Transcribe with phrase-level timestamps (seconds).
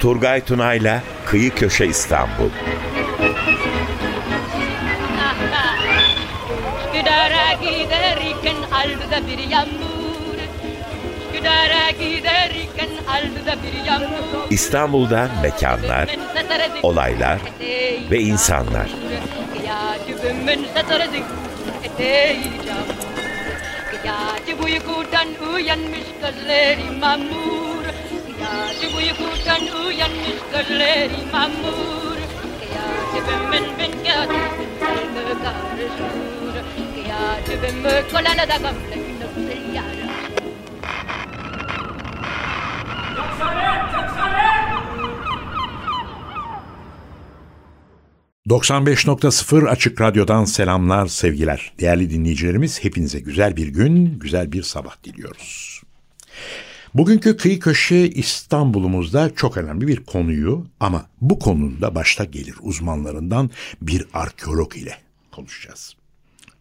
[0.00, 2.50] Turgay Tunay'la Kıyı Köşe İstanbul.
[6.86, 10.38] Üsküdar'a giderken aldı bir yağmur.
[11.34, 14.50] Üsküdar'a giderken aldı bir yağmur.
[14.50, 16.08] İstanbul'da mekanlar,
[16.82, 17.38] olaylar
[18.10, 18.90] ve insanlar.
[24.46, 27.84] Gece uykudan uyanmış gözleri mamur
[28.80, 32.16] Gece uykudan uyanmış gözleri mamur
[33.14, 34.40] Gece ben ben gece
[35.22, 36.16] ben karışır
[38.10, 39.05] kolana da gamle
[48.48, 51.72] 95.0 Açık Radyo'dan selamlar, sevgiler.
[51.80, 55.82] Değerli dinleyicilerimiz hepinize güzel bir gün, güzel bir sabah diliyoruz.
[56.94, 63.50] Bugünkü kıyı köşe İstanbul'umuzda çok önemli bir konuyu ama bu konuda başta gelir uzmanlarından
[63.82, 64.96] bir arkeolog ile
[65.32, 65.94] konuşacağız.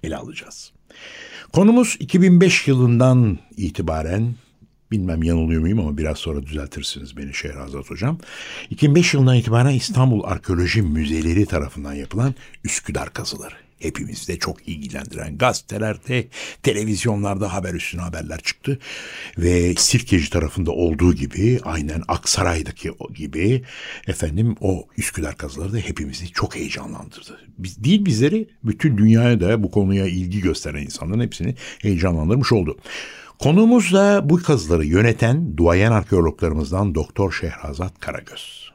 [0.03, 0.71] Ele alacağız.
[1.53, 4.35] Konumuz 2005 yılından itibaren
[4.91, 8.19] Bilmem yanılıyor muyum ama biraz sonra düzeltirsiniz beni Şehrazat Hocam.
[8.69, 13.55] 2005 yılından itibaren İstanbul Arkeoloji Müzeleri tarafından yapılan Üsküdar kazıları.
[13.79, 16.27] Hepimizi de çok ilgilendiren gazetelerde,
[16.63, 18.79] televizyonlarda haber üstüne haberler çıktı.
[19.37, 23.63] Ve Sirkeci tarafında olduğu gibi aynen Aksaray'daki gibi
[24.07, 27.39] efendim o Üsküdar kazıları da hepimizi çok heyecanlandırdı.
[27.57, 32.77] Biz, değil bizleri bütün dünyaya da bu konuya ilgi gösteren insanların hepsini heyecanlandırmış oldu.
[33.39, 38.71] Konuğumuz da bu kazıları yöneten duayen arkeologlarımızdan Doktor Şehrazat Karagöz.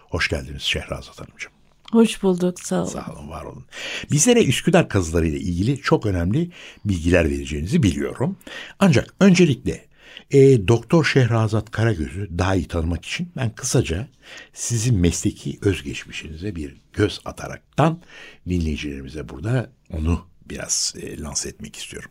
[0.00, 1.52] Hoş geldiniz Şehrazat Hanımcığım.
[1.92, 2.90] Hoş bulduk sağ olun.
[2.90, 3.64] Sağ olun var olun.
[4.10, 6.50] Bizlere Üsküdar kazıları ile ilgili çok önemli
[6.84, 8.36] bilgiler vereceğinizi biliyorum.
[8.78, 9.86] Ancak öncelikle
[10.30, 14.08] e, Doktor Şehrazat Karagöz'ü daha iyi tanımak için ben kısaca
[14.52, 18.00] sizin mesleki özgeçmişinize bir göz ataraktan
[18.48, 22.10] dinleyicilerimize burada onu biraz e, lanse etmek istiyorum.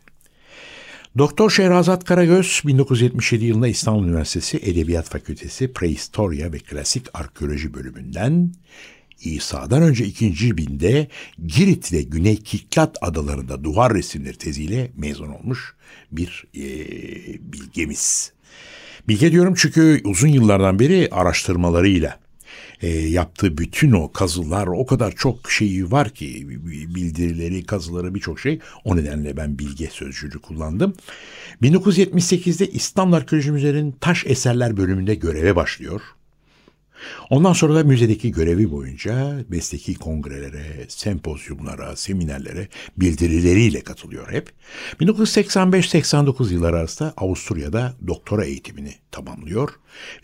[1.18, 8.52] Doktor Şehrazat Karagöz 1977 yılında İstanbul Üniversitesi Edebiyat Fakültesi Prehistoria ve Klasik Arkeoloji bölümünden
[9.20, 11.08] İsa'dan önce ikinci binde
[11.46, 15.74] Girit ve Güney Kiklat adalarında duvar resimleri teziyle mezun olmuş
[16.12, 16.62] bir e,
[17.52, 18.32] bilgemiz.
[19.08, 22.21] Bilge diyorum çünkü uzun yıllardan beri araştırmalarıyla
[22.82, 26.46] e, yaptığı bütün o kazılar o kadar çok şeyi var ki
[26.94, 28.58] bildirileri, kazıları birçok şey.
[28.84, 30.94] O nedenle ben bilge sözcüğünü kullandım.
[31.62, 36.00] 1978'de İstanbul Arkeoloji Müzesi'nin taş eserler bölümünde göreve başlıyor.
[37.30, 44.50] Ondan sonra da müzedeki görevi boyunca mesleki kongrelere, sempozyumlara, seminerlere bildirileriyle katılıyor hep.
[45.00, 49.70] 1985-89 yılları arasında Avusturya'da doktora eğitimini tamamlıyor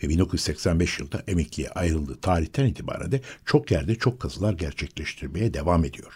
[0.03, 6.13] ve 1985 yılında emekliye ayrıldığı tarihten itibaren de çok yerde çok kazılar gerçekleştirmeye devam ediyor.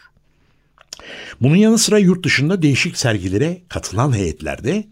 [1.41, 4.87] Bunun yanı sıra yurt dışında değişik sergilere katılan heyetlerde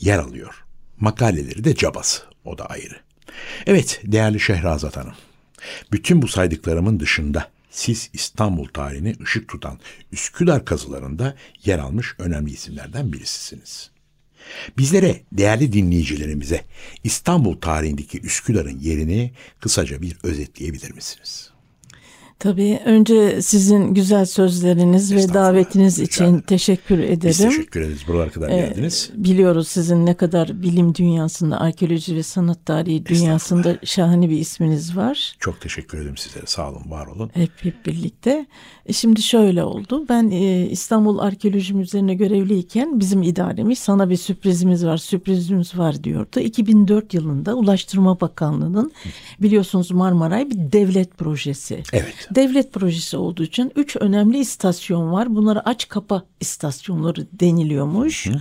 [0.00, 0.64] yer alıyor.
[1.00, 3.03] Makaleleri de cabası, o da ayrı.
[3.66, 5.14] Evet değerli Şehrazat Hanım.
[5.92, 9.78] Bütün bu saydıklarımın dışında siz İstanbul tarihine ışık tutan
[10.12, 13.90] Üsküdar kazılarında yer almış önemli isimlerden birisisiniz.
[14.78, 16.64] Bizlere, değerli dinleyicilerimize
[17.04, 21.53] İstanbul tarihindeki Üsküdar'ın yerini kısaca bir özetleyebilir misiniz?
[22.38, 27.20] Tabii önce sizin güzel sözleriniz ve davetiniz için teşekkür ederim.
[27.22, 28.00] Biz teşekkür ederiz.
[28.08, 29.10] Buralara kadar ee, geldiniz.
[29.14, 35.36] Biliyoruz sizin ne kadar bilim dünyasında, arkeoloji ve sanat tarihi dünyasında şahane bir isminiz var.
[35.38, 36.40] Çok teşekkür ederim size.
[36.46, 37.30] Sağ olun, var olun.
[37.34, 38.46] Hep, hep birlikte.
[38.86, 40.06] E, şimdi şöyle oldu.
[40.08, 46.40] Ben e, İstanbul Arkeoloji Müzesi'ne görevliyken bizim idaremiz sana bir sürprizimiz var, sürprizimiz var diyordu.
[46.40, 48.92] 2004 yılında Ulaştırma Bakanlığı'nın
[49.42, 51.82] biliyorsunuz Marmaray bir devlet projesi.
[51.92, 52.23] Evet.
[52.30, 55.34] Devlet projesi olduğu için üç önemli istasyon var.
[55.34, 58.26] Bunlara aç kapa istasyonları deniliyormuş.
[58.26, 58.40] Hı.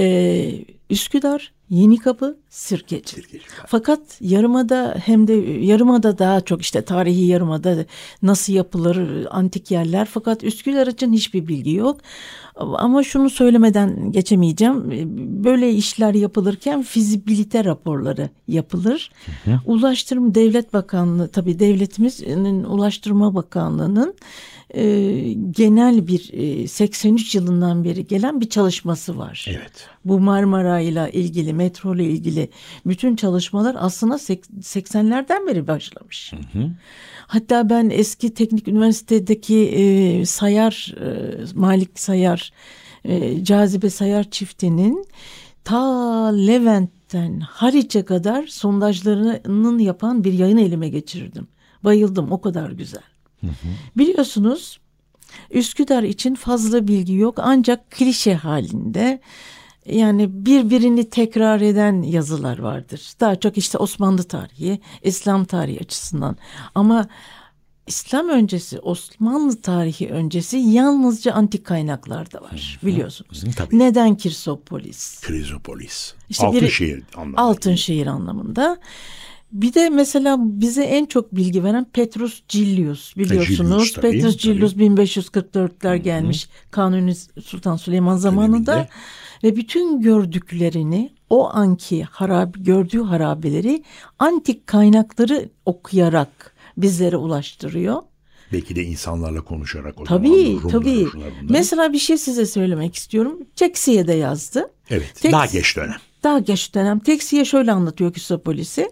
[0.00, 3.14] Ee, Üsküdar, Yenikapı, Sirkeci.
[3.14, 3.44] Sirkeci.
[3.66, 5.32] Fakat yarımada hem de
[5.66, 7.84] yarımada daha çok işte tarihi yarımada
[8.22, 12.00] nasıl yapılır antik yerler fakat Üsküdar için hiçbir bilgi yok.
[12.56, 14.84] Ama şunu söylemeden geçemeyeceğim.
[15.44, 19.10] Böyle işler yapılırken fizibilite raporları yapılır.
[19.44, 19.60] Hı hı.
[19.66, 24.14] Ulaştırma Devlet Bakanlığı tabii devletimizin Ulaştırma Bakanlığı'nın
[24.74, 24.82] e,
[25.50, 29.46] genel bir e, 83 yılından beri gelen bir çalışması var.
[29.48, 29.88] Evet.
[30.04, 32.48] Bu Marmara ile ilgili, metro ile ilgili
[32.86, 36.32] bütün çalışmalar aslında 80'lerden beri başlamış.
[36.32, 36.70] Hı hı.
[37.26, 42.52] Hatta ben eski teknik üniversitedeki e, Sayar, e, Malik Sayar,
[43.04, 45.06] e, Cazibe Sayar çiftinin
[45.64, 51.48] ta Levent'ten Haliç'e kadar sondajlarının yapan bir yayın elime geçirdim.
[51.84, 53.15] Bayıldım o kadar güzel.
[53.46, 53.72] Hı hı.
[53.96, 54.78] Biliyorsunuz
[55.50, 59.20] Üsküdar için fazla bilgi yok ancak klişe halinde
[59.86, 63.12] yani birbirini tekrar eden yazılar vardır.
[63.20, 66.36] Daha çok işte Osmanlı tarihi, İslam tarihi açısından.
[66.74, 67.08] Ama
[67.86, 73.44] İslam öncesi, Osmanlı tarihi öncesi yalnızca antik kaynaklarda var biliyorsunuz.
[73.56, 73.78] Tabii.
[73.78, 75.20] Neden Kirsopolis?
[75.20, 76.14] Krizopolis.
[76.28, 77.40] İşte altın şehir anlamında.
[77.42, 78.78] Altın şehir anlamında.
[79.52, 83.92] Bir de mesela bize en çok bilgi veren Petrus Cillius biliyorsunuz.
[83.92, 87.14] Cillius, Petrus Cillius 1544'ler gelmiş Kanuni
[87.44, 88.72] Sultan Süleyman zamanında.
[88.72, 88.88] Döneminde.
[89.44, 93.84] Ve bütün gördüklerini o anki harab gördüğü harabeleri
[94.18, 98.02] antik kaynakları okuyarak bizlere ulaştırıyor.
[98.52, 101.06] Belki de insanlarla konuşarak o tabii, zaman tabii.
[101.42, 103.38] Mesela bir şey size söylemek istiyorum.
[103.56, 104.70] Teksiye de yazdı.
[104.90, 105.14] Evet.
[105.14, 105.96] Teks, daha geç dönem.
[106.26, 106.98] Daha geç dönem.
[106.98, 108.90] Teksiye şöyle anlatıyor Küsopolis'i.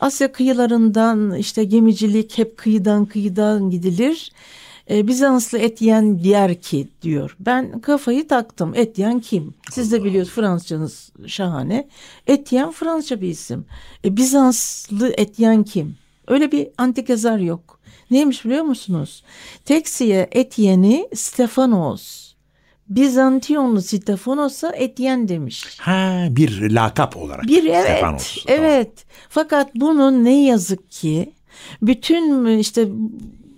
[0.00, 4.32] Asya kıyılarından işte gemicilik hep kıyıdan kıyıdan gidilir.
[4.90, 7.36] Ee, Bizanslı Etyen diğer ki diyor.
[7.40, 8.72] Ben kafayı taktım.
[8.74, 9.54] Etyen kim?
[9.70, 11.88] Siz de biliyorsunuz Fransızcanız şahane.
[12.26, 13.64] Etyen Fransızca bir isim.
[14.04, 15.96] E, Bizanslı Etyen kim?
[16.26, 17.80] Öyle bir antik yazar yok.
[18.10, 19.22] Neymiş biliyor musunuz?
[19.64, 22.27] Teksiye Etyen'i Stefanos.
[22.88, 25.78] Bizantiyonlu Stefanos'a Etyen demiş.
[25.80, 27.48] Ha bir lakap olarak.
[27.48, 27.84] Bir evet.
[27.84, 28.44] Stefanos.
[28.46, 28.92] Evet.
[28.96, 29.26] Tamam.
[29.28, 31.32] Fakat bunun ne yazık ki
[31.82, 32.88] bütün işte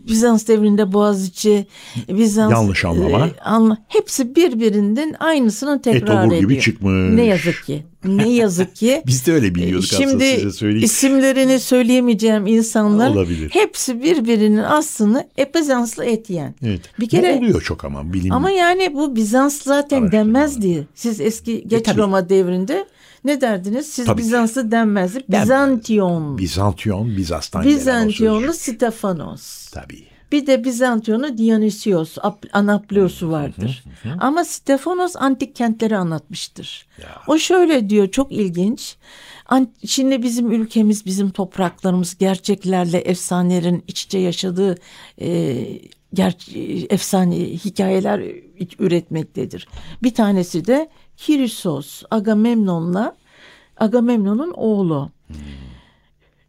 [0.09, 1.67] Bizans devrinde Boğaziçi,
[2.09, 3.27] Bizans yanlış anlama.
[3.27, 6.41] E, anla, hepsi birbirinden aynısını tekrar ediyor.
[6.41, 7.15] gibi çıkmış.
[7.15, 7.87] Ne yazık ki.
[8.05, 9.03] Ne yazık ki.
[9.07, 13.51] Biz de öyle biliyorduk Şimdi aslında size isimlerini söyleyemeyeceğim insanlar Olabilir.
[13.53, 16.55] hepsi birbirinin aslını e, Bizanslı Etiyen.
[16.65, 16.81] Evet.
[17.01, 18.33] Bir kere bu oluyor çok ama bilim.
[18.33, 20.87] Ama yani bu Bizans zaten denmezdi.
[20.95, 22.87] Siz eski geç e, Roma devrinde
[23.25, 23.87] ne derdiniz?
[23.87, 25.25] Siz Tabii Bizanslı denmezdi.
[25.29, 26.39] Bizantiyon.
[26.39, 29.71] Bizantiyon, Bizans'tan Bizantiyonlu Stefanos.
[29.71, 30.11] Tabii.
[30.33, 32.17] Bir de Bizantiyonlu Dionysios,
[32.53, 33.85] Anaplios'u vardır.
[34.03, 34.19] Hı hı hı.
[34.21, 36.87] Ama Stefanos antik kentleri anlatmıştır.
[37.03, 37.09] Ya.
[37.27, 38.97] O şöyle diyor çok ilginç.
[39.87, 44.75] Şimdi bizim ülkemiz, bizim topraklarımız gerçeklerle efsanelerin iç içe yaşadığı
[45.21, 45.57] e,
[46.15, 46.37] ger
[46.91, 48.23] efsane hikayeler
[48.79, 49.69] üretmektedir.
[50.03, 50.89] Bir tanesi de
[51.21, 53.17] Kirisos Agamemnon'la
[53.77, 55.11] Agamemnon'un oğlu.
[55.27, 55.37] Hmm.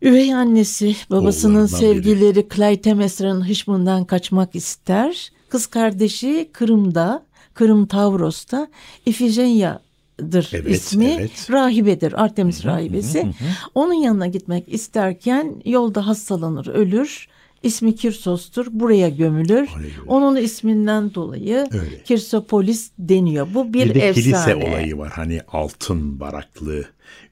[0.01, 2.47] Üvey annesi babasının sevgileri biri.
[2.56, 5.31] Clytemnestra'nın hışmından kaçmak ister.
[5.50, 7.23] Kız kardeşi Kırım'da,
[7.53, 8.68] Kırım Tavros'ta
[9.06, 11.15] Ifigenia'dır evet, ismi.
[11.19, 11.51] Evet.
[11.51, 13.33] Rahibedir, Artemis rahibesi.
[13.75, 17.27] Onun yanına gitmek isterken yolda hastalanır, ölür.
[17.63, 18.67] İsmi Kirsos'tur.
[18.71, 19.69] Buraya gömülür.
[20.07, 22.03] Onun isminden dolayı Öyle.
[22.03, 23.47] Kirsopolis deniyor.
[23.53, 24.13] Bu bir, bir de efsane.
[24.13, 25.11] kilise olayı var.
[25.15, 26.85] Hani altın baraklı,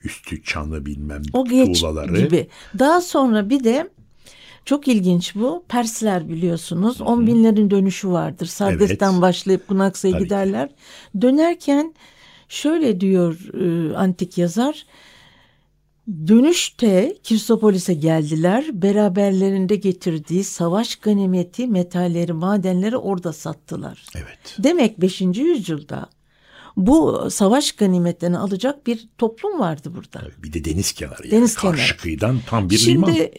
[0.04, 2.20] üstü çanlı bilmem o geç tuğlaları.
[2.20, 2.48] gibi.
[2.80, 3.90] Daha sonra bir de
[4.66, 5.64] çok ilginç bu.
[5.70, 7.00] Persler biliyorsunuz.
[7.00, 7.08] Hı-hı.
[7.08, 8.46] On binlerin dönüşü vardır.
[8.46, 9.22] Sardes'ten evet.
[9.22, 10.70] başlayıp Kunaksa'ya giderler.
[11.22, 11.94] Dönerken
[12.50, 14.86] şöyle diyor e, antik yazar.
[16.28, 18.66] Dönüşte Kirsopolis'e geldiler.
[18.74, 24.06] Beraberlerinde getirdiği savaş ganimeti, metalleri, madenleri orada sattılar.
[24.16, 24.56] Evet.
[24.58, 25.22] Demek 5.
[25.22, 26.10] yüzyılda
[26.78, 30.28] bu savaş ganimetlerini alacak bir toplum vardı burada.
[30.44, 31.28] Bir de deniz kenarı.
[31.28, 31.32] Yani.
[31.32, 31.98] Deniz Karşı kenarı.
[31.98, 33.16] kıyıdan tam bir Şimdi, liman.
[33.16, 33.32] E,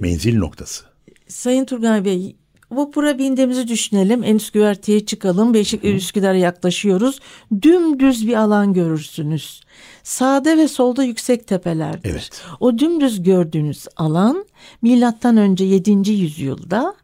[0.00, 0.84] Menzil noktası.
[1.28, 2.36] Sayın Turgay Bey
[2.70, 4.24] vapura bindiğimizi düşünelim.
[4.24, 5.54] En üst güverteye çıkalım.
[5.54, 7.20] Beşik Üsküdar'a yaklaşıyoruz.
[7.62, 9.60] Dümdüz bir alan görürsünüz.
[10.02, 12.10] Sağda ve solda yüksek tepelerdir.
[12.10, 12.42] Evet.
[12.60, 14.44] O dümdüz gördüğünüz alan
[14.82, 16.10] milattan önce 7.
[16.10, 16.94] yüzyılda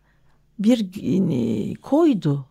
[0.58, 2.46] bir e, koydu.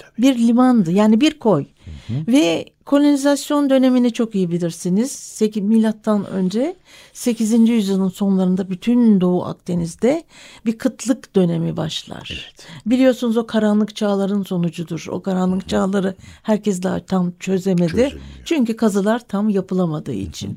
[0.00, 0.22] Tabii.
[0.22, 0.92] Bir limandı.
[0.92, 1.66] Yani bir koy.
[2.10, 5.12] Ve kolonizasyon dönemini çok iyi bilirsiniz.
[5.12, 6.76] 8, milattan önce
[7.12, 7.68] 8.
[7.68, 10.24] yüzyılın sonlarında bütün Doğu Akdeniz'de
[10.66, 12.44] bir kıtlık dönemi başlar.
[12.44, 12.66] Evet.
[12.86, 15.06] Biliyorsunuz o karanlık çağların sonucudur.
[15.10, 15.68] O karanlık Hı-hı.
[15.68, 17.90] çağları herkes daha tam çözemedi.
[17.90, 18.20] Çözülmüyor.
[18.44, 20.48] Çünkü kazılar tam yapılamadığı için.
[20.48, 20.56] Hı-hı.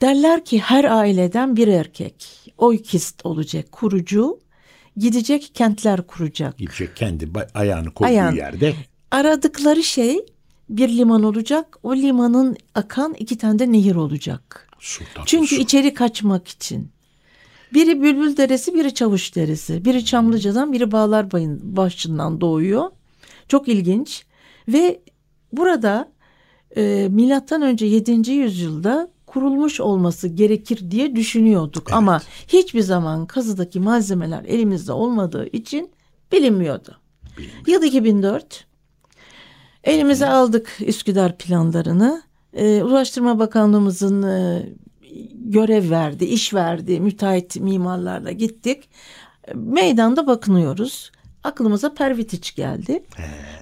[0.00, 4.38] Derler ki her aileden bir erkek oykist olacak, kurucu,
[4.96, 6.58] gidecek kentler kuracak.
[6.58, 8.74] Gidecek kendi ayağını koyduğu Ayağın, yerde.
[9.10, 10.26] Aradıkları şey
[10.68, 11.78] bir liman olacak.
[11.82, 14.68] O limanın akan iki tane de nehir olacak.
[14.78, 15.62] Sultan Çünkü su.
[15.62, 16.90] içeri kaçmak için.
[17.74, 19.84] Biri Bülbül Deresi, biri Çavuş Deresi.
[19.84, 22.90] Biri Çamlıca'dan, biri Bağlar Bayın başından doğuyor.
[23.48, 24.24] Çok ilginç.
[24.68, 25.00] Ve
[25.52, 26.08] burada
[26.76, 28.30] e, milattan önce 7.
[28.30, 31.82] yüzyılda kurulmuş olması gerekir diye düşünüyorduk.
[31.86, 31.96] Evet.
[31.96, 35.90] Ama hiçbir zaman kazıdaki malzemeler elimizde olmadığı için
[36.32, 36.96] bilinmiyordu.
[37.38, 37.64] Bilmiyorum.
[37.66, 38.66] Yıl 2004
[39.84, 42.22] Elimize aldık Üsküdar planlarını.
[42.52, 44.66] e, Ulaştırma Bakanlığımızın e,
[45.34, 47.00] görev verdi, iş verdi.
[47.00, 48.88] Müteahhit mimarlarla gittik.
[49.54, 51.12] Meydanda bakınıyoruz.
[51.44, 53.04] Aklımıza Pervitiç geldi.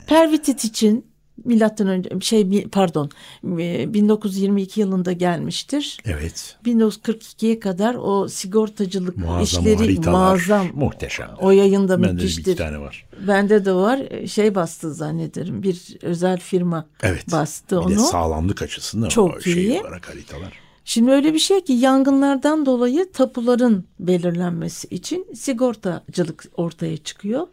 [0.07, 1.14] Pervitiç için
[1.45, 3.11] milattan önce şey pardon
[3.43, 5.99] 1922 yılında gelmiştir.
[6.05, 6.57] Evet.
[6.67, 10.67] 1942'ye kadar o sigortacılık muazzam işleri haritalar, muazzam.
[10.75, 11.31] Muhteşem.
[11.41, 12.43] O yayında Bende müthiştir.
[12.43, 13.07] de bir iki tane var.
[13.29, 14.27] Bende de var.
[14.27, 15.63] Şey bastı zannederim.
[15.63, 17.33] Bir özel firma evet.
[17.33, 17.91] bastı bir onu.
[17.91, 19.81] De sağlamlık açısından Çok o şey iyi.
[19.81, 20.65] olarak haritalar.
[20.85, 27.47] Şimdi öyle bir şey ki yangınlardan dolayı tapuların belirlenmesi için sigortacılık ortaya çıkıyor.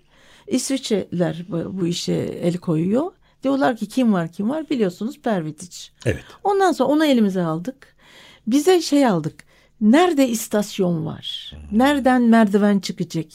[0.48, 3.12] İsviçreler bu işe el koyuyor.
[3.44, 5.92] Diyorlar ki kim var kim var biliyorsunuz Pervitiç.
[6.06, 6.24] Evet.
[6.44, 7.96] Ondan sonra onu elimize aldık.
[8.48, 9.44] Bize şey aldık.
[9.82, 11.54] Nerede istasyon var?
[11.72, 13.26] Nereden merdiven çıkacak?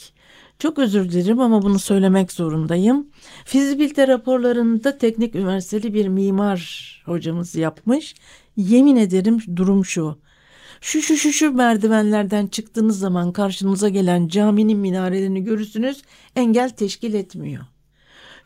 [0.59, 3.07] Çok özür dilerim ama bunu söylemek zorundayım.
[3.45, 8.15] Fizibilite raporlarında teknik üniversiteli bir mimar hocamız yapmış.
[8.57, 10.19] Yemin ederim durum şu.
[10.81, 16.03] Şu şu şu şu merdivenlerden çıktığınız zaman karşınıza gelen caminin minarelerini görürsünüz.
[16.37, 17.65] Engel teşkil etmiyor.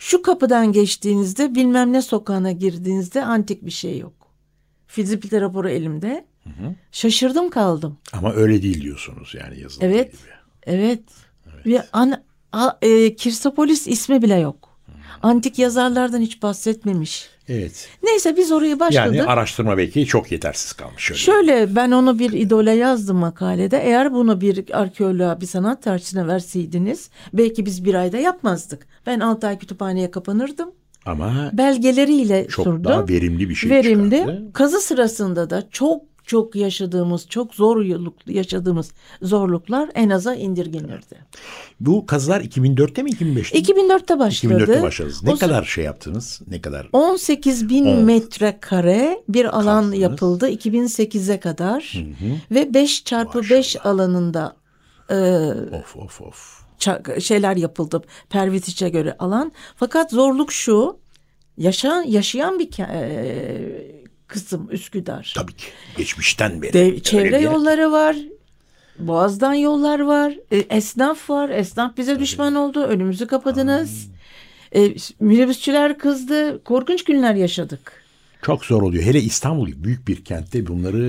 [0.00, 4.12] Şu kapıdan geçtiğinizde bilmem ne sokağına girdiğinizde antik bir şey yok.
[4.87, 6.25] Fizibilite raporu elimde.
[6.45, 6.75] Hı hı.
[6.92, 7.99] Şaşırdım kaldım.
[8.12, 10.23] Ama öyle değil diyorsunuz yani yazılı evet, gibi.
[10.62, 11.02] Evet.
[11.54, 11.66] Evet.
[11.66, 14.69] Bir an, a, e, Kirsopolis ismi bile yok.
[15.23, 17.30] Antik yazarlardan hiç bahsetmemiş.
[17.50, 17.88] Evet.
[18.02, 19.16] Neyse biz oraya başladık.
[19.16, 21.02] Yani araştırma belki çok yetersiz kalmış.
[21.02, 21.19] Şöyle.
[21.19, 23.78] Şöyle ben onu bir idole yazdım makalede.
[23.78, 28.87] Eğer bunu bir arkeoloğa, bir sanat tarihçisine verseydiniz belki biz bir ayda yapmazdık.
[29.07, 30.71] Ben altı ay kütüphaneye kapanırdım.
[31.07, 32.85] Ama belgeleriyle çok sordum.
[32.85, 34.19] daha verimli bir şey Verimli.
[34.19, 34.52] çıkardı.
[34.52, 37.84] Kazı sırasında da çok çok yaşadığımız, çok zor
[38.26, 41.16] yaşadığımız zorluklar en aza indirgenirdi.
[41.80, 43.88] Bu kazılar 2004'te mi 2005'te mi?
[43.88, 44.54] 2004'te başladı.
[44.54, 45.22] 2004'te başladınız.
[45.22, 46.40] Ne O kadar şey yaptınız?
[46.49, 46.88] Ne kadar?
[46.92, 48.04] 18 bin On.
[48.04, 49.99] metrekare bir alan Kazdınız.
[49.99, 52.30] yapıldı 2008'e kadar Hı hı.
[52.50, 53.87] ve 5 çarpı 5 Maşallah.
[53.87, 54.56] alanında
[55.10, 55.14] e,
[55.76, 56.60] Of of of.
[57.20, 59.52] şeyler yapıldı Pervitiç'e göre alan.
[59.76, 60.96] Fakat zorluk şu
[61.58, 65.32] yaşayan yaşayan bir e, kısım Üsküdar.
[65.37, 65.66] Tabii ki.
[65.96, 66.78] Geçmişten beri.
[66.78, 68.16] Öyle çevre bir- yolları var.
[68.99, 70.34] Boğaz'dan yollar var.
[70.52, 71.50] e, esnaf var.
[71.50, 72.82] Esnaf bize düşman oldu.
[72.82, 74.08] Önümüzü kapadınız.
[74.76, 76.64] E, minibüsçüler kızdı.
[76.64, 77.92] Korkunç günler yaşadık.
[78.42, 79.04] Çok zor oluyor.
[79.04, 81.02] Hele İstanbul gibi büyük bir kentte bunları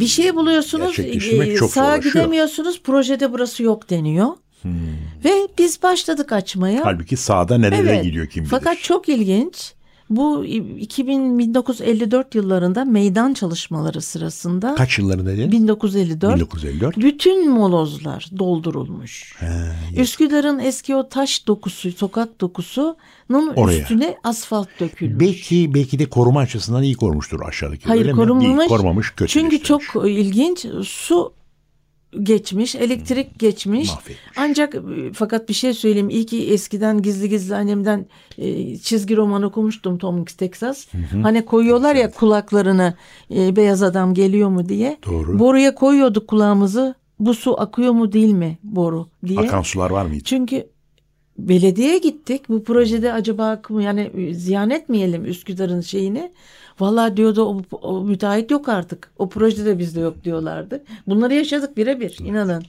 [0.00, 0.98] Bir şey buluyorsunuz.
[0.98, 2.82] e, çok sağa gidemiyorsunuz.
[2.82, 4.28] Projede burası yok deniyor.
[5.24, 6.80] Ve biz başladık açmaya.
[6.84, 8.04] Halbuki sağda nerelere Evet.
[8.04, 8.50] gidiyor kim bilir.
[8.50, 9.72] Fakat çok ilginç.
[10.10, 15.52] Bu 2000 1954 yıllarında meydan çalışmaları sırasında Kaç yıllarında dedin?
[15.52, 16.96] 1954 1954.
[16.96, 19.34] bütün molozlar doldurulmuş.
[19.38, 23.80] He, Üsküdar'ın eski o taş dokusu, sokak dokusunun Oraya.
[23.82, 25.20] üstüne asfalt dökülmüş.
[25.20, 27.86] Belki belki de koruma açısından iyi korumuştur aşağıdaki.
[27.88, 28.16] Hayır öyle mi?
[28.16, 28.58] korunmamış.
[28.58, 29.32] Değil, korumamış kötü.
[29.32, 31.32] Çünkü çok ilginç su
[32.22, 33.88] geçmiş, elektrik geçmiş.
[33.88, 34.16] Mahvetmiş.
[34.36, 34.78] Ancak e,
[35.14, 36.10] fakat bir şey söyleyeyim.
[36.10, 38.06] İyi ki eskiden gizli gizli annemden
[38.38, 40.86] e, çizgi roman okumuştum Tom Hanks Texas.
[41.22, 42.94] Hani koyuyorlar ya kulaklarını
[43.34, 44.96] e, beyaz adam geliyor mu diye.
[45.06, 45.38] Doğru.
[45.38, 46.94] Boruya koyuyorduk kulağımızı.
[47.18, 49.40] Bu su akıyor mu değil mi boru diye.
[49.40, 50.24] Akan sular var mıydı?
[50.24, 50.66] Çünkü
[51.38, 52.48] belediyeye gittik.
[52.48, 56.32] Bu projede acaba yani e, ziyan etmeyelim Üsküdar'ın şeyini.
[56.80, 59.10] Vallahi diyordu o, o müteahhit yok artık.
[59.18, 60.84] O projede bizde yok diyorlardı.
[61.06, 62.64] Bunları yaşadık birebir inanın.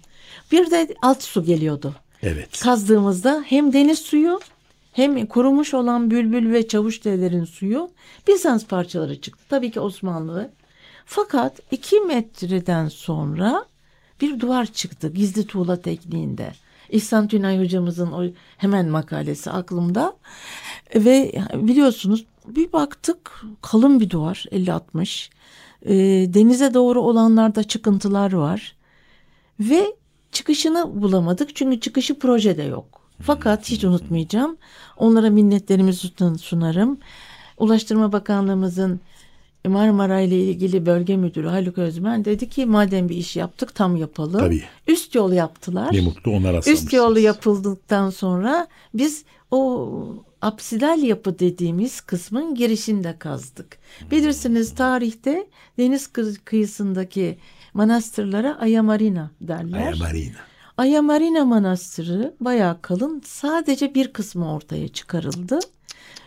[0.51, 1.95] Bir de alt su geliyordu.
[2.23, 2.59] Evet.
[2.63, 4.39] Kazdığımızda hem deniz suyu
[4.93, 7.89] hem kurumuş olan bülbül ve çavuş devlerin suyu
[8.27, 9.43] Bizans parçaları çıktı.
[9.49, 10.49] Tabii ki Osmanlı.
[11.05, 13.65] Fakat iki metreden sonra
[14.21, 16.51] bir duvar çıktı gizli tuğla tekniğinde.
[16.89, 18.23] İhsan Tünay hocamızın o
[18.57, 20.15] hemen makalesi aklımda.
[20.95, 22.25] Ve biliyorsunuz
[22.55, 25.29] bir baktık kalın bir duvar 50-60.
[25.85, 25.93] Ee,
[26.33, 28.75] denize doğru olanlarda çıkıntılar var.
[29.59, 29.95] Ve
[30.31, 33.01] çıkışını bulamadık çünkü çıkışı projede yok.
[33.21, 34.57] Fakat hiç unutmayacağım.
[34.97, 36.99] Onlara minnetlerimizi sunarım.
[37.57, 38.99] Ulaştırma Bakanlığımızın
[39.67, 44.39] Marmara ile ilgili bölge müdürü Haluk Özmen dedi ki madem bir iş yaptık tam yapalım.
[44.39, 44.63] Tabii.
[44.87, 45.93] Üst yol yaptılar.
[45.93, 46.83] Ne mutlu ona rastlamışsınız.
[46.83, 49.89] Üst yolu yapıldıktan sonra biz o
[50.41, 53.77] apsidal yapı dediğimiz kısmın girişinde kazdık.
[54.11, 57.37] Bilirsiniz tarihte deniz kı- kıyısındaki
[57.73, 59.77] manastırlara Ayamarina derler.
[59.87, 60.35] Aya Marina.
[60.77, 63.21] Ayamarina Manastırı bayağı kalın.
[63.25, 65.59] Sadece bir kısmı ortaya çıkarıldı.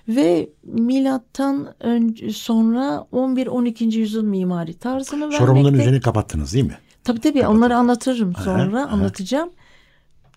[0.09, 3.95] Ve milattan önce sonra 11-12.
[3.99, 5.79] yüzyıl mimari tarzını Sonra bunların vermekte.
[5.83, 6.79] üzerini kapattınız değil mi?
[7.05, 8.89] Tabii tabii onları anlatırım sonra aha.
[8.91, 9.51] anlatacağım.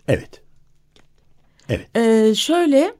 [0.08, 0.42] Evet.
[1.70, 1.88] Evet.
[1.98, 2.94] Ee, şöyle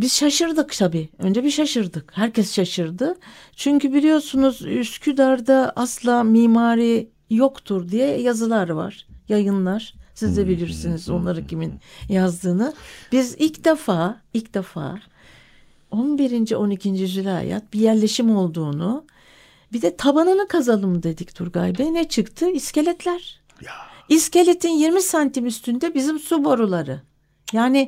[0.00, 1.08] Biz şaşırdık tabii.
[1.18, 2.12] Önce bir şaşırdık.
[2.14, 3.14] Herkes şaşırdı.
[3.56, 9.94] Çünkü biliyorsunuz Üsküdar'da asla mimari yoktur diye yazılar var, yayınlar.
[10.14, 11.74] Siz de bilirsiniz onları kimin
[12.08, 12.74] yazdığını.
[13.12, 14.98] Biz ilk defa, ilk defa
[15.90, 16.54] 11.
[16.54, 16.88] 12.
[16.88, 19.04] yüzyıla ait bir yerleşim olduğunu
[19.72, 21.94] bir de tabanını kazalım dedik Turgay Bey.
[21.94, 22.50] Ne çıktı?
[22.50, 23.40] İskeletler.
[23.60, 23.72] Ya.
[24.08, 27.00] İskeletin 20 santim üstünde bizim su boruları.
[27.52, 27.86] Yani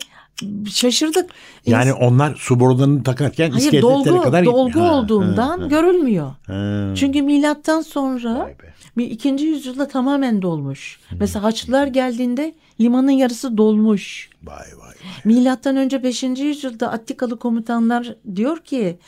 [0.70, 1.30] şaşırdık.
[1.66, 4.88] Yani İns- onlar su borularını takarken Hayır iskeletlere dolgu, kadar dolgu gitmiyor.
[4.88, 6.30] Ha, olduğundan ha, görülmüyor.
[6.46, 6.94] ha.
[6.96, 8.54] Çünkü milattan sonra
[8.96, 11.00] bir ikinci yüzyılda tamamen dolmuş.
[11.20, 14.30] Mesela Haçlılar geldiğinde limanın yarısı dolmuş.
[14.44, 14.94] Vay vay vay.
[15.24, 16.22] Milattan önce 5.
[16.22, 18.98] yüzyılda Attikalı komutanlar diyor ki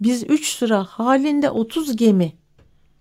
[0.00, 2.32] biz 3 sıra halinde 30 gemi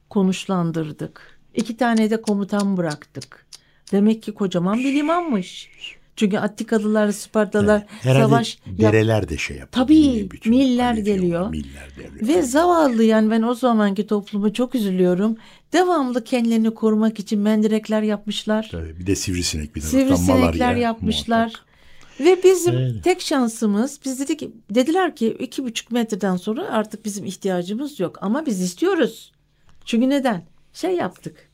[0.09, 1.39] konuşlandırdık.
[1.55, 3.45] İki tane de komutan bıraktık.
[3.91, 5.69] Demek ki kocaman bir limanmış.
[6.19, 9.85] Çünkü Attikalılar, Spartalılar Herhalde savaş yap- dereler de şey yapıyor.
[9.85, 11.49] Tabii, bütün miller geliyor.
[11.49, 12.27] Miller devriyor.
[12.27, 15.37] Ve zavallı yani ben o zamanki toplumu çok üzülüyorum.
[15.73, 18.67] Devamlı kendilerini korumak için mendirekler yapmışlar.
[18.71, 21.39] Tabii, bir de sivrisinek bir taraftan Sivrisinekler malarya, yapmışlar.
[21.45, 21.65] muhakkak.
[22.19, 23.01] Ve bizim Öyle.
[23.01, 28.45] tek şansımız biz dedik dediler ki iki buçuk metreden sonra artık bizim ihtiyacımız yok ama
[28.45, 29.31] biz istiyoruz.
[29.85, 30.43] Çünkü neden?
[30.73, 31.48] Şey yaptık.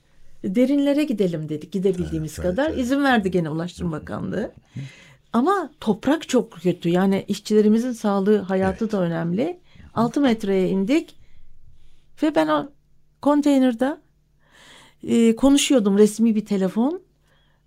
[0.45, 2.69] Derinlere gidelim dedik gidebildiğimiz Evet, kadar.
[2.69, 2.79] evet.
[2.79, 4.51] izin verdi gene Ulaştırma Bakanlığı.
[5.33, 6.89] Ama toprak çok kötü.
[6.89, 9.59] Yani işçilerimizin sağlığı, hayatı da önemli.
[9.93, 11.15] 6 metreye indik
[12.23, 12.69] ve ben o
[13.21, 13.97] konteynerde
[15.07, 17.01] e, konuşuyordum resmi bir telefon.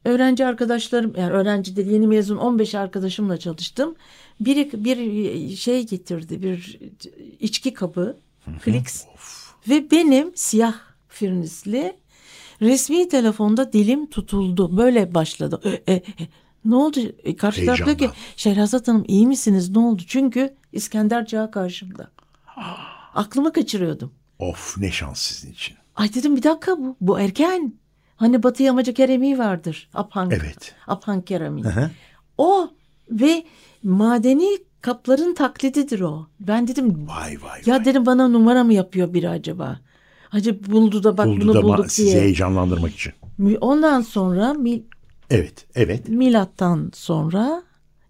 [0.04, 3.94] Öğrenci arkadaşlarım yani öğrenci değil yeni mezun 15 arkadaşımla çalıştım.
[4.40, 6.78] Biri bir şey getirdi bir
[7.40, 8.16] içki kabı
[8.62, 9.04] Klix
[9.68, 10.74] ve benim siyah
[11.08, 11.96] firnisli
[12.62, 14.76] resmi telefonda dilim tutuldu.
[14.76, 15.60] Böyle başladı.
[15.64, 16.02] E, e, e,
[16.64, 17.00] ne oldu?
[17.24, 18.10] E, karşı taraf diyor ki.
[18.36, 19.70] Şehrazat Hanım iyi misiniz?
[19.70, 20.02] Ne oldu?
[20.06, 22.10] Çünkü İskender Cağı karşımda.
[23.14, 24.12] Aklımı kaçırıyordum.
[24.38, 25.76] Of ne şans sizin için.
[25.96, 26.96] Ay dedim bir dakika bu.
[27.00, 27.72] Bu erken.
[28.16, 29.88] Hani Batı Yamacı keramiği vardır.
[29.94, 30.32] Apank.
[30.32, 30.74] Evet.
[30.86, 31.30] Apank.
[31.30, 31.90] Hı hı.
[32.38, 32.70] O
[33.10, 33.44] ve
[33.82, 36.26] madeni kapların taklididir o.
[36.40, 37.84] Ben dedim Vay vay ya vay.
[37.84, 39.80] dedim bana numara mı yapıyor biri acaba?
[40.28, 42.20] Hacı buldu da bak Buldu bunu da bulduk sizi diye.
[42.22, 43.12] heyecanlandırmak için.
[43.60, 44.82] Ondan sonra mi-
[45.30, 46.08] Evet, evet.
[46.08, 47.62] milattan sonra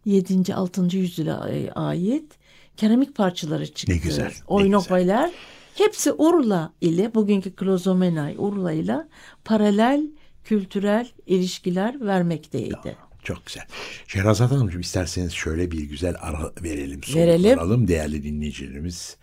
[0.05, 0.55] 7.
[0.55, 0.97] 6.
[0.97, 2.33] yüzyıla ait
[2.77, 3.93] keramik parçaları çıktı.
[3.93, 5.31] Ne güzel, ne Oynokbaylar.
[5.75, 8.97] Hepsi Urla ile bugünkü Klozomenay Urla ile
[9.45, 10.03] paralel
[10.45, 12.97] kültürel ilişkiler vermekteydi.
[13.23, 13.63] Çok güzel.
[14.07, 17.01] Şehrazat Hanımcığım isterseniz şöyle bir güzel ara verelim.
[17.15, 17.43] Verelim.
[17.51, 19.17] soluklanalım değerli dinleyicilerimiz.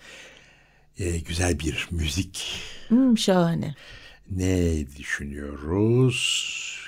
[0.99, 2.61] Ee, güzel bir müzik.
[2.87, 3.75] Hmm, şahane.
[4.31, 6.17] Ne düşünüyoruz?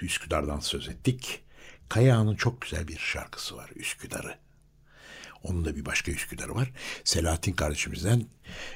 [0.01, 1.41] Üsküdar'dan söz ettik.
[1.89, 4.35] Kayağı'nın çok güzel bir şarkısı var Üsküdar'ı.
[5.43, 6.71] Onun da bir başka Üsküdar'ı var.
[7.03, 8.23] Selahattin kardeşimizden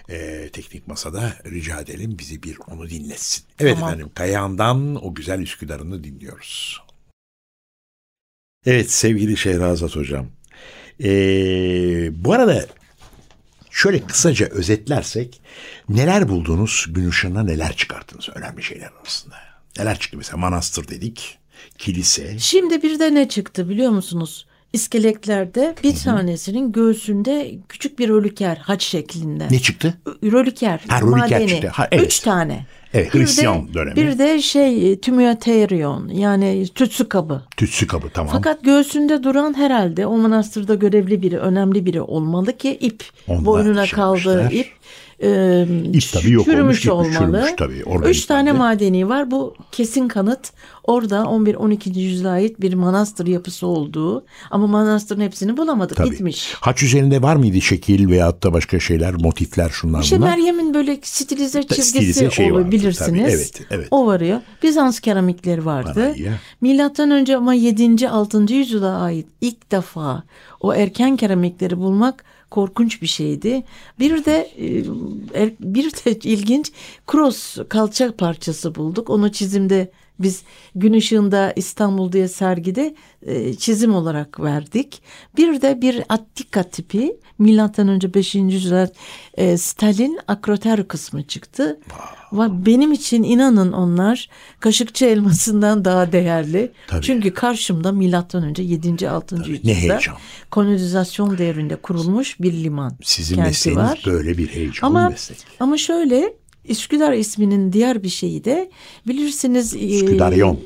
[0.10, 3.46] e, teknik masada rica edelim bizi bir onu dinletsin.
[3.60, 3.90] Evet Tamam.
[3.90, 6.82] efendim Kayağı'ndan o güzel Üsküdar'ını dinliyoruz.
[8.66, 10.28] Evet sevgili Şehrazat Hocam.
[11.04, 11.10] E,
[12.26, 12.68] bu arada
[13.72, 15.42] şöyle kısaca özetlersek
[15.90, 19.36] neler buldunuz gün ışığına neler çıkarttınız önemli şeyler arasında.
[19.78, 21.38] Neler çıktı mesela manastır dedik,
[21.78, 24.46] kilise, Şimdi bir de ne çıktı biliyor musunuz?
[24.74, 29.48] İskeletlerde bir tanesinin göğsünde küçük bir rölüker haç şeklinde.
[29.52, 29.98] ne çıktı?
[30.24, 30.82] Rölüker.
[30.88, 31.50] Ha, rölüker madeni.
[31.50, 31.68] çıktı.
[31.68, 32.06] Ha, evet.
[32.06, 32.66] Üç tane.
[32.94, 33.96] Evet, Bir de- Hristiyan dönemi.
[33.96, 37.42] Bir de şey tümüaterion yani tütsü kabı.
[37.58, 38.32] Tütsü kabı tamam.
[38.34, 43.86] Fakat göğsünde duran herhalde o manastırda görevli biri, önemli biri olmalı ki ip Onlar boynuna
[43.86, 44.68] şey kaldığı ip
[45.24, 47.32] e, İp tabii yok çürümüş olmuş, olmalı.
[47.32, 49.32] çürümüş tabii, organik Üç tane madeni var.
[49.32, 50.52] Bu kesin kanıt.
[50.84, 52.00] Orada 11-12.
[52.00, 55.98] yüzyıla ait bir manastır yapısı olduğu ama manastırın hepsini bulamadık.
[55.98, 56.10] Tabii.
[56.10, 56.54] Gitmiş.
[56.54, 60.30] Haç üzerinde var mıydı şekil veyahut da başka şeyler, motifler şunlar İşte bunlar?
[60.30, 63.22] Meryem'in böyle stilize çizgisi stilize şey olabilirsiniz.
[63.22, 63.88] tabii, evet, evet.
[63.92, 64.42] O varıyor.
[64.64, 66.16] Bizans keramikleri vardı.
[66.62, 68.10] Milattan önce ama 7.
[68.10, 68.54] 6.
[68.54, 70.24] yüzyıla ait ilk defa
[70.60, 73.64] o erken keramikleri bulmak korkunç bir şeydi.
[74.00, 74.78] Bir de e,
[75.44, 76.72] er- bir de ilginç
[77.08, 79.10] Kros kalça parçası bulduk.
[79.10, 79.92] Onu çizimde
[80.24, 80.42] biz
[80.76, 85.02] gün ışığında İstanbul diye sergide e, çizim olarak verdik.
[85.38, 88.36] Bir de bir Attika tipi milattan önce 5.
[88.36, 88.92] yüzyılda
[89.38, 91.80] e, Stalin akroter kısmı çıktı.
[92.34, 94.30] Ve benim için inanın onlar
[94.60, 96.72] Kaşıkçı elmasından daha değerli.
[96.88, 97.02] Tabii.
[97.06, 99.10] Çünkü karşımda milattan önce 7.
[99.10, 99.36] 6.
[99.42, 100.00] ne yüzyılda
[100.52, 104.04] kolonizasyon devrinde kurulmuş bir liman Sizin mesleğiniz var.
[104.06, 105.38] böyle bir heyecanlı Ama meslek.
[105.60, 106.34] ama şöyle
[106.66, 108.72] Üsküdar isminin diğer bir şeyi de
[109.08, 110.60] bilirsiniz e, Üsküdaryon.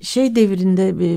[0.00, 1.10] şey devrinde e,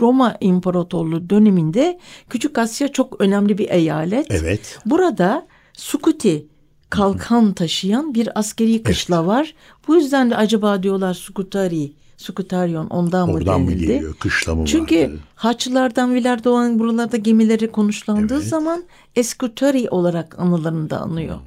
[0.00, 1.98] Roma İmparatorluğu döneminde
[2.30, 4.26] Küçük Asya çok önemli bir eyalet.
[4.30, 4.78] Evet.
[4.86, 6.46] Burada Sukuti
[6.90, 9.26] kalkan taşıyan bir askeri kışla evet.
[9.26, 9.54] var.
[9.88, 13.86] Bu yüzden de acaba diyorlar Sukutari, Sukutaryon ondan, Oradan mı denildi?
[13.86, 14.14] mı geliyor?
[14.14, 15.18] Kışla mı Çünkü vardı?
[15.34, 18.46] Haçlılardan Viler Doğan buralarda gemileri konuşlandığı evet.
[18.46, 18.84] zaman
[19.16, 21.38] Eskutari olarak anılarında anıyor.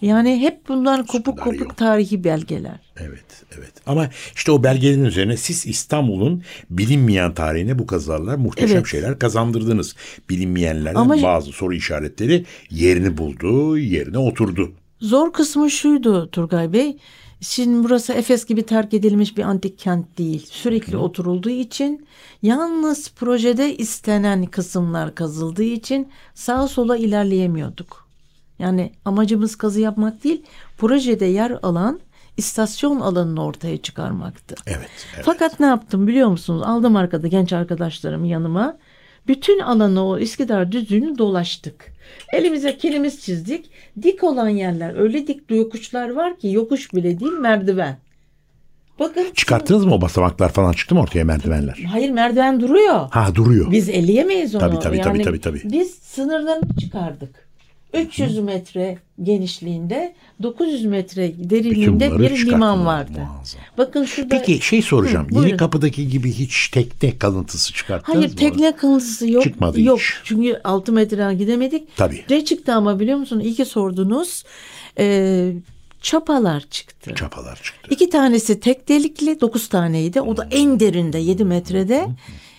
[0.00, 2.80] Yani hep bunlar kopuk kopuk tarihi belgeler.
[2.96, 3.72] Evet, evet.
[3.86, 8.86] Ama işte o belgelerin üzerine siz İstanbul'un bilinmeyen tarihine bu kazılarla muhteşem evet.
[8.86, 9.96] şeyler kazandırdınız.
[10.30, 14.72] Bilinmeyenlerden Ama bazı soru işaretleri yerini buldu, yerine oturdu.
[15.00, 16.98] Zor kısmı şuydu Turgay Bey.
[17.40, 20.46] Şimdi burası Efes gibi terk edilmiş bir antik kent değil.
[20.50, 20.98] Sürekli Hı.
[20.98, 22.06] oturulduğu için
[22.42, 28.05] yalnız projede istenen kısımlar kazıldığı için sağa sola ilerleyemiyorduk.
[28.58, 30.42] Yani amacımız kazı yapmak değil,
[30.78, 32.00] projede yer alan
[32.36, 34.54] istasyon alanını ortaya çıkarmaktı.
[34.66, 35.24] Evet, evet.
[35.24, 36.62] Fakat ne yaptım biliyor musunuz?
[36.64, 38.78] Aldım arkada genç arkadaşlarımı yanıma.
[39.26, 41.92] Bütün alanı o İskidar düzlüğünü dolaştık.
[42.32, 43.70] Elimize kilimiz çizdik.
[44.02, 47.98] Dik olan yerler öyle dik yokuşlar var ki yokuş bile değil merdiven.
[48.98, 49.26] Bakın.
[49.34, 51.84] Çıkarttınız mı o basamaklar falan çıktı mı ortaya merdivenler?
[51.92, 53.08] Hayır merdiven duruyor.
[53.10, 53.70] Ha duruyor.
[53.70, 54.60] Biz eleyemeyiz onu.
[54.60, 55.72] Tabii tabii yani tabii, tabii, tabii.
[55.72, 57.45] Biz sınırlarını çıkardık.
[57.94, 63.12] 300 metre genişliğinde 900 metre derinliğinde bir liman vardı.
[63.12, 63.60] Muazzam.
[63.78, 64.38] Bakın şurada.
[64.38, 65.28] Peki şey soracağım.
[65.30, 68.36] Hı, Yeni kapıdaki gibi hiç tekne kalıntısı çıkarttınız Hayır mı?
[68.36, 69.42] tekne kalıntısı yok.
[69.42, 69.98] Çıkmadı yok.
[69.98, 70.06] hiç.
[70.24, 71.96] Çünkü 6 metreden gidemedik.
[71.96, 72.24] Tabii.
[72.30, 73.40] Ne çıktı ama biliyor musun?
[73.40, 74.44] İyi ki sordunuz.
[74.98, 75.52] Ee,
[76.02, 77.14] çapalar çıktı.
[77.14, 77.88] Çapalar çıktı.
[77.90, 80.20] İki tanesi tek delikli, dokuz taneydi.
[80.20, 82.06] O da en derinde, yedi metrede.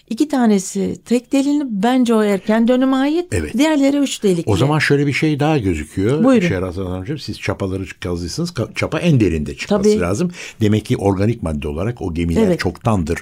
[0.10, 3.26] İki tanesi tek delinli bence o erken döneme ait.
[3.32, 3.58] Evet.
[3.58, 4.52] Diğerleri üç delikli.
[4.52, 6.24] O zaman şöyle bir şey daha gözüküyor.
[6.24, 6.48] Buyurun.
[6.48, 10.00] Şehrazat Hanımcığım siz çapaları kazdıysanız çapa en derinde çıkması Tabii.
[10.00, 10.32] lazım.
[10.62, 12.60] Demek ki organik madde olarak o gemiler evet.
[12.60, 13.20] çoktandır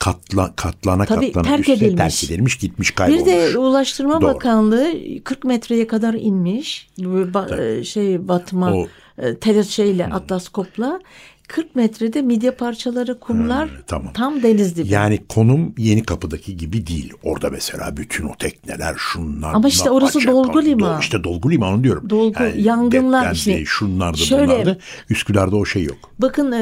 [0.00, 1.96] katla, katlana Tabii, katlana terk üstte edilmiş.
[1.96, 3.26] terk edilmiş gitmiş kaybolmuş.
[3.26, 4.34] Bir de Ulaştırma Doğru.
[4.34, 6.88] Bakanlığı 40 metreye kadar inmiş.
[6.98, 8.86] Ba- şey batma o,
[9.18, 11.00] e, tele şeyle atlaskopla
[11.48, 14.12] 40 metrede midye parçaları, kumlar ha, tamam.
[14.12, 14.88] tam deniz dibi.
[14.88, 17.12] Yani konum yeni kapıdaki gibi değil.
[17.22, 19.54] Orada mesela bütün o tekneler şunlar.
[19.54, 20.96] Ama işte orası açak, dolgu liman.
[20.96, 22.10] Do, işte dolgu limanı diyorum.
[22.10, 23.32] Dolgu, yani yangınlar.
[23.32, 24.78] Işte, şunlardı şöyle, bunlardı.
[25.10, 25.98] Üsküdar'da o şey yok.
[26.18, 26.58] Bakın e,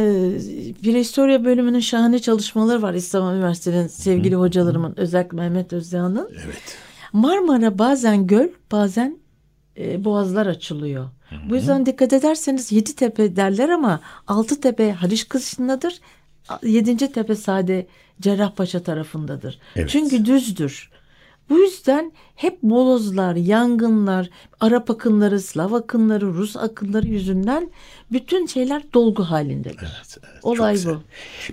[0.82, 4.38] Prehistorya bölümünün şahane çalışmaları var İstanbul Üniversitesi'nin sevgili Hı.
[4.38, 6.30] hocalarımın özellikle Mehmet Özdeğan'ın.
[6.44, 6.78] Evet.
[7.12, 9.18] Marmara bazen göl bazen
[9.78, 11.04] e, boğazlar açılıyor.
[11.04, 11.50] Hı-hı.
[11.50, 16.00] Bu yüzden dikkat ederseniz yedi tepe derler ama altı tepe Haliç kısmındadır.
[16.62, 17.86] Yedinci tepe sade
[18.20, 19.58] Cerrahpaşa tarafındadır.
[19.76, 19.90] Evet.
[19.90, 20.90] Çünkü düzdür.
[21.50, 24.30] Bu yüzden hep molozlar, yangınlar,
[24.60, 27.70] Arap akınları, Slav akınları, Rus akınları yüzünden
[28.12, 29.78] bütün şeyler dolgu halindedir.
[29.80, 31.02] Evet, evet, Olay bu.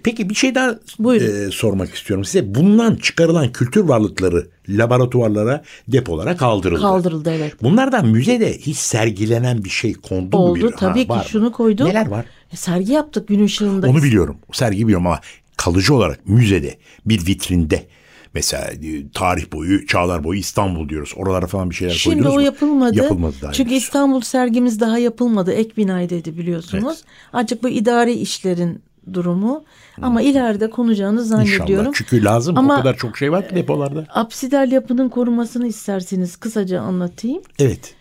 [0.03, 0.79] Peki bir şey daha
[1.15, 2.55] e, sormak istiyorum size.
[2.55, 6.81] Bundan çıkarılan kültür varlıkları laboratuvarlara depolara kaldırıldı.
[6.81, 7.63] Kaldırıldı evet.
[7.63, 10.65] Bunlardan müzede hiç sergilenen bir şey kondu Oldu, mu?
[10.67, 11.87] Oldu tabii ha, ki şunu koyduk.
[11.87, 12.25] Neler var?
[12.53, 13.87] E, sergi yaptık gün ışığında.
[13.87, 14.37] Onu biliyorum.
[14.51, 15.19] Sergi biliyorum ama
[15.57, 17.87] kalıcı olarak müzede bir vitrinde
[18.33, 21.13] Mesela e, tarih boyu, çağlar boyu İstanbul diyoruz.
[21.15, 22.45] Oralara falan bir şeyler Şimdi koydunuz o mu?
[22.45, 22.97] yapılmadı.
[22.97, 23.83] Yapılmadı daha Çünkü henüz.
[23.83, 25.51] İstanbul sergimiz daha yapılmadı.
[25.51, 26.95] Ek binaydaydı biliyorsunuz.
[26.97, 27.05] Evet.
[27.33, 29.63] Ancak bu idari işlerin durumu.
[30.01, 30.27] Ama hmm.
[30.27, 31.69] ileride konacağını zannediyorum.
[31.69, 31.91] İnşallah.
[31.93, 32.57] Çünkü lazım.
[32.57, 34.05] Ama, o kadar çok şey var ki depolarda.
[34.09, 37.41] Apsidal yapının korunmasını isterseniz kısaca anlatayım.
[37.59, 37.95] Evet.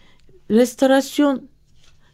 [0.51, 1.49] Restorasyon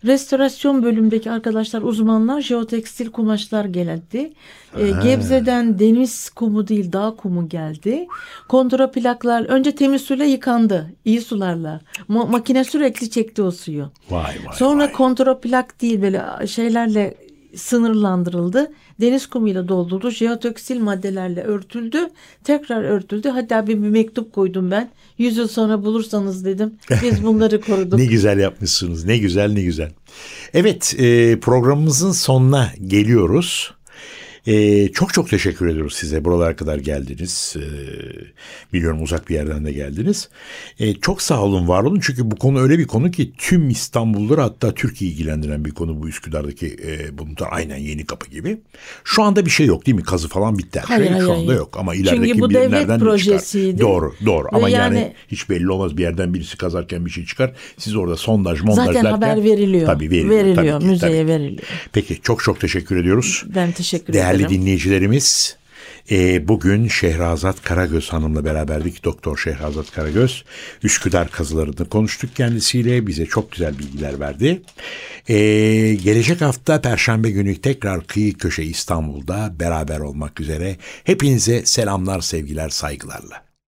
[0.04, 4.32] Restorasyon bölümündeki arkadaşlar uzmanlar jeotekstil kumaşlar geldi.
[4.78, 8.06] E, Gebze'den deniz kumu değil dağ kumu geldi.
[8.48, 10.86] Kontraplaklar önce temiz suyla yıkandı.
[11.04, 11.80] iyi sularla.
[12.10, 13.90] Ma- makine sürekli çekti o suyu.
[14.10, 14.92] Vay vay Sonra vay.
[14.92, 17.14] kontraplak değil böyle şeylerle
[17.56, 18.72] sınırlandırıldı.
[19.00, 20.10] Deniz kumuyla doldurdu.
[20.10, 21.98] Jeoteksil maddelerle örtüldü.
[22.44, 23.28] Tekrar örtüldü.
[23.28, 24.90] Hatta bir, bir mektup koydum ben.
[25.18, 26.72] Yüz yıl sonra bulursanız dedim.
[27.02, 27.98] Biz bunları koruduk.
[27.98, 29.04] ne güzel yapmışsınız.
[29.04, 29.90] Ne güzel ne güzel.
[30.54, 33.74] Evet e, programımızın sonuna geliyoruz.
[34.46, 36.24] Ee, çok çok teşekkür ediyoruz size.
[36.24, 37.56] Buralara kadar geldiniz.
[37.56, 37.62] Ee,
[38.72, 40.28] biliyorum uzak bir yerden de geldiniz.
[40.80, 42.00] Ee, çok sağ olun, var olun.
[42.02, 46.08] Çünkü bu konu öyle bir konu ki tüm İstanbulluları hatta Türkiye ilgilendiren bir konu bu
[46.08, 48.58] Üsküdar'daki e, bunun da aynen yeni kapı gibi.
[49.04, 50.02] Şu anda bir şey yok değil mi?
[50.02, 51.10] Kazı falan bitti her hayır, şey.
[51.12, 51.58] Hayır, Şu anda hayır.
[51.58, 53.70] yok ama ilerideki Çünkü bu devlet projesiydi.
[53.70, 53.88] Çıkar.
[53.88, 54.48] Doğru, doğru.
[54.52, 55.96] Ama yani, yani hiç belli olmaz.
[55.96, 57.52] Bir yerden birisi kazarken bir şey çıkar.
[57.78, 59.10] Siz orada sondaj, mondaj Zaten derken.
[59.10, 59.86] haber veriliyor.
[59.86, 60.30] Tabii veriliyor.
[60.30, 61.32] Veriliyor, tabii, müzeye tabii.
[61.32, 61.62] veriliyor.
[61.92, 63.44] Peki çok çok teşekkür ediyoruz.
[63.54, 64.27] Ben teşekkür Değerli ederim.
[64.28, 65.58] Değerli dinleyicilerimiz
[66.10, 69.04] E, bugün Şehrazat Karagöz Hanım'la beraberdik.
[69.04, 70.44] Doktor Şehrazat Karagöz.
[70.82, 73.06] Üsküdar kazılarını konuştuk kendisiyle.
[73.06, 74.62] Bize çok güzel bilgiler verdi.
[75.28, 75.34] E,
[75.94, 80.76] gelecek hafta Perşembe günü tekrar Kıyı Köşe İstanbul'da beraber olmak üzere.
[81.04, 83.47] Hepinize selamlar, sevgiler, saygılarla.